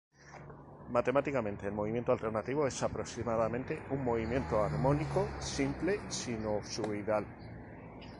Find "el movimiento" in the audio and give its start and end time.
1.67-2.11